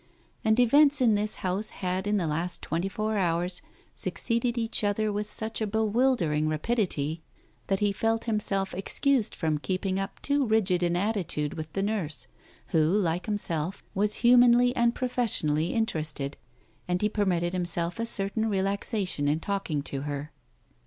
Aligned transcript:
And 0.43 0.59
events 0.59 0.99
in 0.99 1.13
this 1.13 1.35
house 1.45 1.69
had 1.69 2.07
in 2.07 2.17
the 2.17 2.25
last 2.25 2.63
twenty 2.63 2.89
four 2.89 3.19
hours 3.19 3.61
succeeded 3.93 4.57
each 4.57 4.83
other 4.83 5.13
with 5.13 5.29
such 5.29 5.61
a 5.61 5.67
bewildering 5.67 6.47
rapidity 6.47 7.21
that 7.67 7.81
he 7.81 7.91
felt 7.91 8.23
himself 8.23 8.73
excused 8.73 9.35
from 9.35 9.59
keeping 9.59 9.99
up 9.99 10.19
too 10.23 10.43
rigid 10.43 10.81
an 10.81 10.95
attitude 10.95 11.53
with 11.53 11.71
the 11.73 11.83
nurse, 11.83 12.25
who, 12.69 12.81
like 12.81 13.27
himself, 13.27 13.83
was 13.93 14.15
humanly 14.25 14.75
and 14.75 14.95
profession 14.95 15.49
ally 15.51 15.65
interested, 15.67 16.35
and 16.87 17.03
he 17.03 17.07
permitted 17.07 17.53
himself 17.53 17.99
a 17.99 18.05
certain 18.07 18.49
relaxation 18.49 19.27
in 19.27 19.39
talking 19.39 19.83
to 19.83 20.01
her. 20.01 20.31